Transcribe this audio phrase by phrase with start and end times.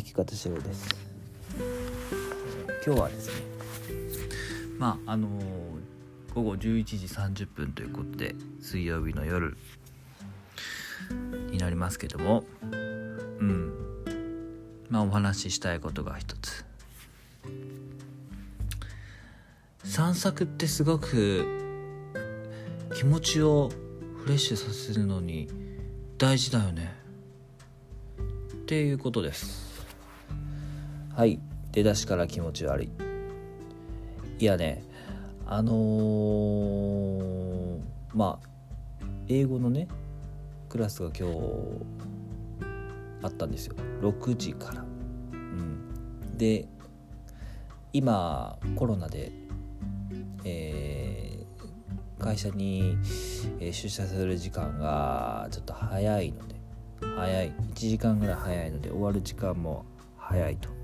[0.00, 0.88] 弾き方しようです。
[2.86, 3.34] 今日はですね
[4.78, 9.58] まああのー、午後11時30分ということで水曜日の夜
[11.50, 12.76] になりますけどもう
[13.44, 13.72] ん。
[14.88, 16.64] まあお話ししたいことが一つ。
[19.84, 21.46] 散策ってすごく
[22.94, 23.70] 気持ちを
[24.22, 25.48] フレッシュさせるのに
[26.16, 26.94] 大事だよね。
[28.18, 29.69] っていうことです。
[31.20, 31.38] はい
[31.72, 32.90] 出だしから気持ち悪い。
[34.38, 34.82] いやね
[35.44, 37.78] あのー、
[38.14, 38.46] まあ
[39.28, 39.86] 英語のね
[40.70, 41.36] クラスが今日
[43.22, 43.74] あったんですよ。
[44.00, 44.84] 6時から、う
[45.36, 46.66] ん、で
[47.92, 49.30] 今コロナで、
[50.46, 52.96] えー、会社に、
[53.60, 56.54] 出社する時間がちょっと早いので
[57.14, 57.52] 早い。
[57.52, 59.84] 1時間ぐらい早いので終わる時間も
[60.16, 60.79] 早いと。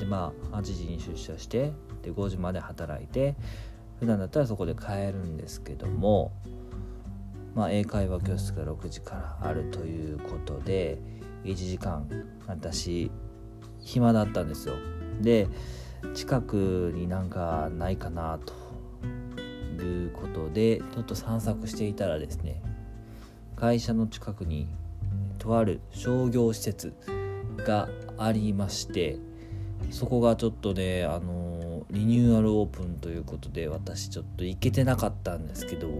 [0.00, 3.34] でまあ8時に出社してで5時まで働いて
[4.00, 6.32] 普段だったらそこで帰るんですけども
[7.54, 10.98] まあ、英会話教室が6時からあるということで
[11.44, 12.08] 1時間
[12.46, 13.10] 私
[13.80, 14.74] 暇だったんですよ。
[15.20, 15.48] で
[16.14, 18.54] 近くになんかないかなと
[19.82, 22.60] いうことでちょっと散策していたらですね
[23.54, 24.68] 会社の近くに
[25.38, 26.94] とある商業施設
[27.58, 29.18] がありまして
[29.90, 35.92] そこがちょっとねあのリニューアルオープンということで私ちょっと行けてなかったんですけどい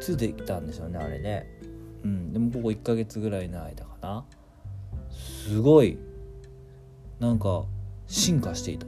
[0.00, 1.46] つできたんでしょうねあれね。
[2.04, 4.24] うんでもここ1ヶ月ぐらいの間かな。
[5.10, 5.98] すごい
[7.18, 7.64] なんか
[8.06, 8.86] 進化していた。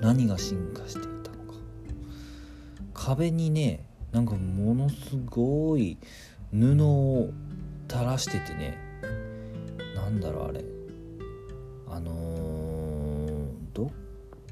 [0.00, 1.58] 何が進化していたのか。
[2.94, 5.98] 壁にねなんかものすごい
[6.52, 7.30] 布を
[7.90, 8.78] 垂らしててね。
[9.94, 10.64] なんだろうあれ。
[11.90, 12.57] あのー、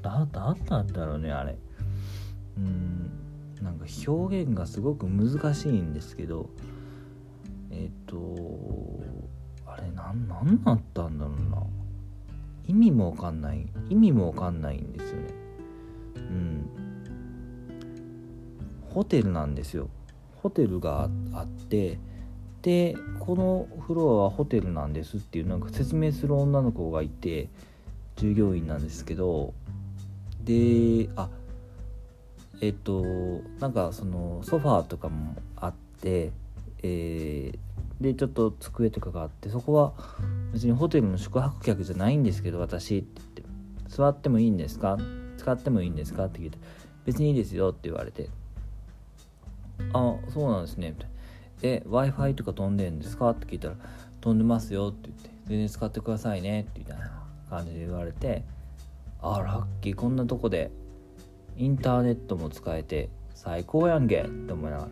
[0.03, 1.57] な何なんだろうねあれ。
[2.57, 3.11] うん
[3.61, 6.49] なんか表現がすごく難しいんですけど
[7.71, 8.17] えっ、と
[9.65, 11.63] あれ何何だったんだろうな。
[12.65, 15.33] 意味もわかんない意味もわかんないんですよね。
[16.15, 16.69] うん。
[18.89, 19.89] ホテルなんですよ。
[20.41, 21.99] ホテルがあって
[22.61, 27.49] でこのフロアはホテルなんですっていうなんか説明する女の子がいて
[28.15, 29.53] 従業員なんですけど
[30.47, 31.29] であ
[32.61, 33.03] えっと
[33.59, 36.31] なんかそのソファーとかもあって、
[36.81, 39.93] えー、でちょっと机とかがあってそこは
[40.53, 43.43] 別にホテルの宿泊客じゃないんですけど私って言って
[43.89, 44.97] 座ってもいいんですか？
[45.37, 46.25] 使ってもいいんですか？
[46.25, 46.57] って聞いて
[47.05, 48.29] 別にいいですよって言われて
[49.91, 50.91] あそうなんですね。
[50.91, 51.11] みたいな
[51.63, 53.31] え w i f i とか飛んでんですか？
[53.31, 53.75] って聞いたら
[54.21, 58.43] 飛んでますよって言って全然使ってくださいねってみたいな感じで言われて
[59.21, 59.95] あラッキー。
[59.95, 60.71] こんなとこで
[61.55, 64.21] インターネットも使えて最高やんけ。
[64.21, 64.89] って思いながら。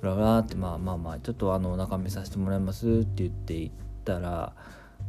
[0.00, 3.74] ブラブラってまあまあまあちょっとあの中見させてもらいますって言って行っ
[4.04, 4.52] たら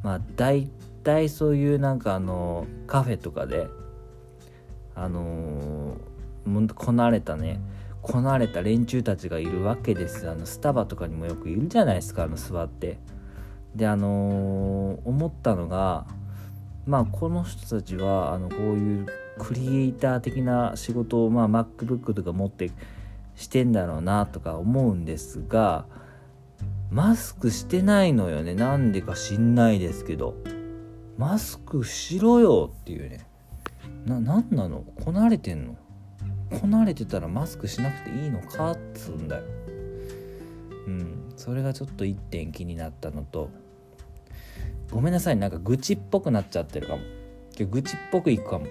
[0.02, 0.68] まあ大
[1.04, 3.68] 体そういうなんかあのカフェとかで
[4.96, 7.62] あのー、こなれたね。
[8.02, 12.98] こなれた連中たちがいるわけですあのスタバとかにもよくいるじゃないですかあの座って。
[13.76, 16.08] であのー、思ったのが
[16.90, 19.06] まあこの人たちはあのこういう
[19.38, 22.72] クリエイター的な仕事を、まあ、MacBook とか持って
[23.36, 25.86] してんだろうなとか思うんですが
[26.90, 28.56] マスクしてないのよね。
[28.56, 30.36] なんでか知んないですけど。
[31.20, 33.28] マスクしろよっていうね。
[34.06, 34.84] な何なの？
[35.04, 35.76] こなれてんの？
[36.60, 39.44] こなれてたらマスクしなくていいのかっつうんだよ。
[40.88, 41.34] うん。
[41.36, 43.52] それがちょっと一点気になったのと。
[44.92, 47.04] ごめんなさいなんか愚痴っぽくなっちゃってるかも。
[47.58, 48.66] 愚痴っぽくいくかも。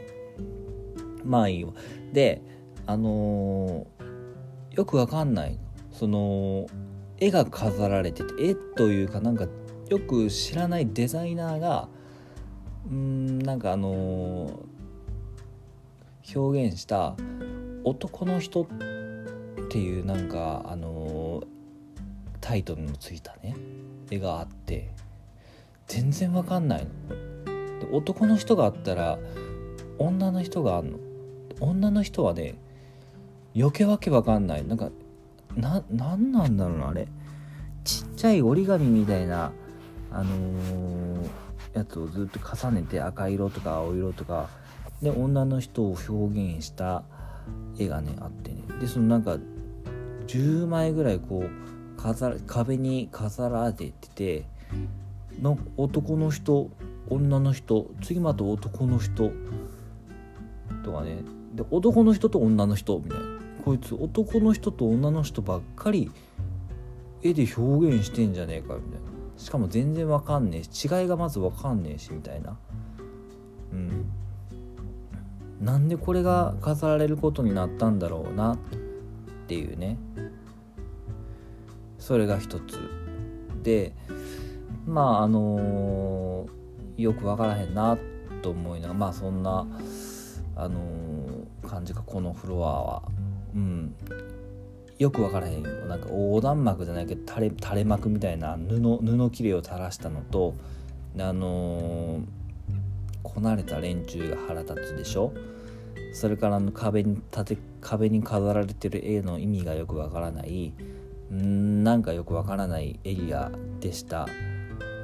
[1.24, 1.72] まあいいわ。
[2.12, 2.42] で
[2.86, 5.58] あのー、よくわかんない。
[5.92, 6.66] その
[7.18, 9.46] 絵が飾られてて絵というかなんか
[9.88, 11.88] よく知らないデザイナーが
[12.90, 17.16] うんなんかあのー、表現した
[17.84, 18.66] 男の人っ
[19.68, 21.46] ていうなんかあのー、
[22.40, 23.56] タイトルのついたね
[24.10, 24.90] 絵があって。
[25.88, 27.80] 全然わかんないの。
[27.80, 29.18] で男の人があったら
[29.98, 30.98] 女の人があんの。
[31.60, 32.54] 女の人はね
[33.56, 34.66] 余計わけわかんない。
[34.66, 34.90] なんか
[35.56, 37.08] な何なんだろうなあれ。
[37.84, 39.50] ちっちゃい折り紙みたいな
[40.12, 41.28] あのー、
[41.72, 44.48] やつをずっと重ねて赤色とか青色とか。
[45.02, 46.12] で女の人を表
[46.54, 47.04] 現した
[47.78, 48.62] 絵がねあってね。
[48.80, 49.38] でそのなんか
[50.26, 54.44] 10枚ぐらいこう飾壁に飾られてて
[55.40, 56.70] なんか男の人
[57.08, 59.30] 女の人次また男の人
[60.84, 61.22] とかね。
[61.54, 63.26] で男の人と女の人みたいな。
[63.64, 66.10] こいつ男の人と女の人ばっかり
[67.22, 68.98] 絵で表現してんじゃねえかみたいな。
[69.36, 72.56] しかも全然わかんねえし違いがまずわかんねえしみたいな。
[73.72, 74.06] うん。
[75.60, 78.58] なんでこれが飾られることになったんだろうなっ
[79.46, 79.98] ていうね。
[81.98, 82.78] それが一つ。
[83.62, 83.92] で
[84.88, 87.98] まああのー、よく分からへんな
[88.42, 89.66] と思いながらまあそんな
[90.56, 93.02] あのー、感じかこのフロアは。
[93.54, 93.94] うん。
[94.98, 100.54] よく分からへんなんか横断幕じゃないけど垂れ垂れ幕みたいな布布切れを垂らしたのと
[101.16, 102.22] あのー、
[103.22, 105.32] こなれた連中が腹立つでしょ？
[106.12, 110.72] それからの壁に立て壁に飾られてる絵の意味がよくわからない。
[111.32, 114.26] んなんかよくわからないエリアでした。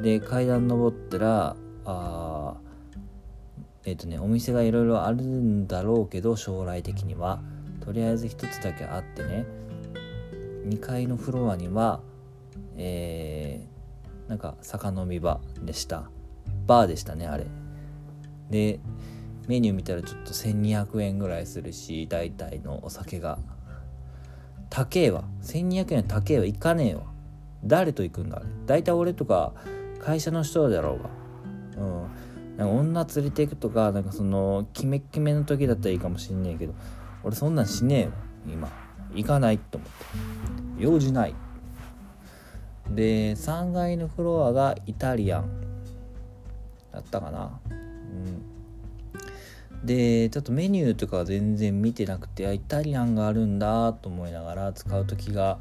[0.03, 2.55] で階段登ったらあ
[3.85, 7.41] えっ、ー、とねお店がいろいろあるんだろうけど将来的には。
[7.81, 9.45] とりあえず一つだけあってね。
[10.67, 12.01] 2階のフロアには
[12.77, 16.11] えー、なんか酒飲み場でした。
[16.67, 17.47] バーでしたねあれ。
[18.51, 18.81] で
[19.47, 23.39] メニュー見たらちょっと1200円ぐらいするし大体のお酒が。
[24.71, 25.25] 高えわ。
[25.43, 26.47] 1200円高えわ。
[26.47, 27.03] 行かねえわ。
[27.65, 28.47] 誰と行くんだあれ。
[28.67, 29.53] 大体俺とか
[30.05, 31.83] 会社の人だろうが。
[31.83, 32.03] うん。
[32.57, 36.75] なんか女連れて行くとかなんかそのキメキメの時だったらいいかもしんねえけど
[37.25, 38.13] 俺そんなんしねえよ
[38.47, 38.71] 今。
[39.15, 40.85] 行かないと思って。
[40.85, 41.35] 用事ない。
[42.91, 45.51] で3階のフロアがイタリアン。
[46.93, 47.59] だったかな。
[47.71, 49.87] うん。
[49.87, 55.59] でちょっとメニューとかは全然見てなくてイタリアンがあるんだと思いながら使う時が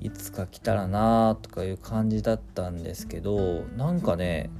[0.00, 4.50] いつか来たらなとかいう感じだったんですけどなんかね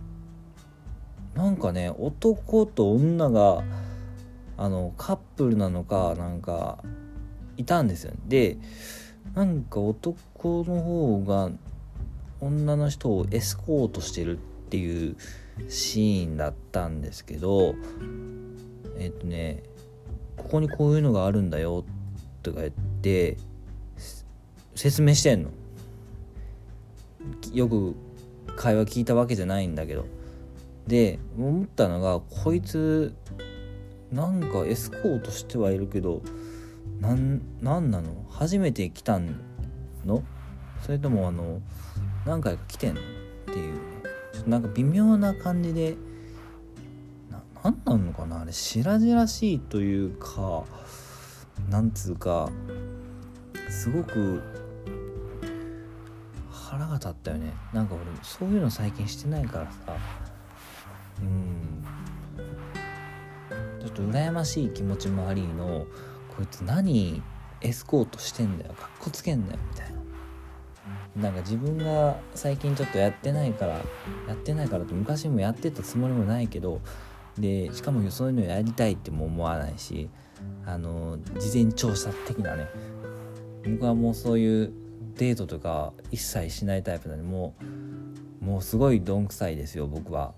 [1.35, 3.62] なんかね男と女が
[4.56, 6.79] あのカップルなのかなんか
[7.59, 8.59] いたんですよ、で
[9.35, 11.50] なんか男の方が
[12.41, 15.17] 女の人をエスコートしてるっていう
[15.69, 17.75] シーンだったんですけど
[18.99, 19.62] えっ、とね
[20.37, 21.85] ここにこういうのがあるんだよ
[22.43, 22.73] とか言っ
[23.03, 23.37] て
[24.76, 25.50] 説明してんの？
[27.52, 27.96] よく
[28.56, 30.06] 会話聞いたわけじゃないんだけど。
[30.87, 33.12] で思ったのがこいつ
[34.12, 36.23] なんかエスコートしてはいるけど
[37.00, 38.25] なんなんなの？
[38.31, 39.19] 初めて来た
[40.05, 40.23] の？
[40.84, 41.61] それともあの
[42.25, 43.00] 何回か来てんの？
[43.00, 43.05] っ
[43.46, 43.75] ていう。
[44.32, 45.96] ちょっとなんか微妙な感じで
[47.64, 48.43] 何なのかな？
[48.43, 50.64] あれ白々しいというか
[51.69, 52.49] なんつうか
[53.69, 54.43] すごく
[56.67, 57.53] 腹が立ったよね。
[57.73, 59.97] なんか俺そういうの最近してないからさ。
[61.21, 61.85] うん。
[63.81, 65.87] ちょっと羨ましい気持ちもありの
[66.37, 67.23] こいつ何
[67.61, 68.73] エスコートしてんだよ。
[68.73, 69.59] かっこつけんだよ。
[69.71, 69.97] みたいな。
[71.23, 73.75] なんか自分が最近ちょっとやってないから
[74.29, 76.83] やってないからって昔もやってたつもりもないけど
[77.39, 80.11] でしかもそういうのやりたいっても思わないし
[80.67, 82.67] あの事前調査的なね。
[83.65, 84.85] 僕はもうそういう
[85.17, 87.55] デートとか一切しないタイプなんでも
[88.41, 90.35] うもうすごいどんくさいですよ僕は。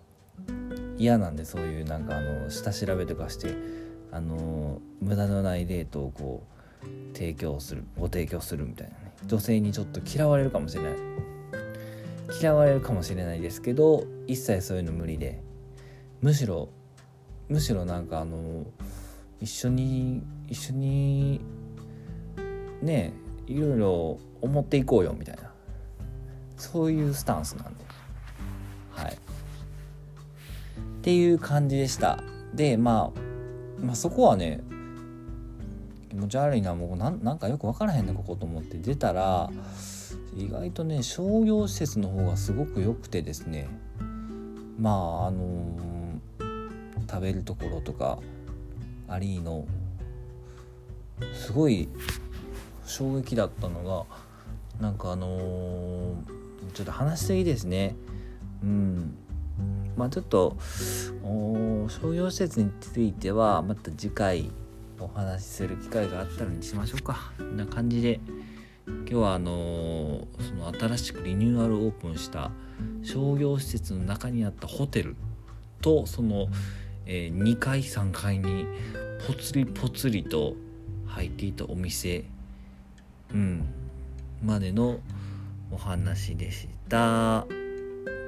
[0.97, 3.55] 嫌なんでそういうなんかあの下調べとかして
[4.11, 6.43] あの無駄のないデートをこ
[6.83, 9.13] う提供するご提供するみたいなね。
[9.27, 10.93] 女性にちょっと嫌われるかもしれない。
[12.41, 15.41] 嫌われるかもしれないですけど一切そういうの無理で。
[16.21, 16.69] むしろ
[17.49, 18.67] むしろなんかあの
[19.41, 21.41] 一緒に一緒に
[22.83, 23.13] ね
[23.49, 25.51] いろいろ思っていこうよみたいな。
[26.57, 27.85] そういうスタンスなんで。
[28.93, 29.13] はい。
[29.13, 29.17] っ
[31.03, 32.23] ていう感じでした。
[32.55, 33.21] でまあ
[33.85, 34.61] まあそこはね
[36.11, 36.75] 気持ち悪いな。
[36.75, 38.79] もうなんなんかよく分からへんなここと思って。
[38.79, 39.51] 出たら
[40.37, 43.69] 意外とね商業施設の方がすごく良くてですね。
[44.79, 45.89] まああのー
[47.11, 48.19] 食べるところとか
[49.09, 49.67] アリーの
[51.33, 51.89] すごい
[52.89, 54.05] 衝撃だったのが
[54.81, 56.15] なんかあのー、
[56.73, 57.95] ちょっと話しすぎですね。
[58.63, 59.15] うん。
[59.97, 60.57] まあちょっと
[61.23, 64.51] 商業施設についてはまた次回
[65.01, 67.33] お話しする機会があったらにしましょうか。
[67.39, 68.21] こんな感じで
[68.87, 72.51] 今日はあのー、その新しくリニューアルオープンした
[73.03, 75.17] 商業施設の中にあったホテル
[75.81, 76.49] とその
[77.11, 78.67] えー、2階3階に
[79.27, 80.55] ぽつりぽつりと
[81.07, 82.27] 入っていたお店、
[83.33, 83.67] うん、
[84.43, 85.01] までの
[85.71, 87.47] お話でした。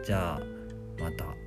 [0.04, 0.40] じゃあ
[1.00, 1.39] また。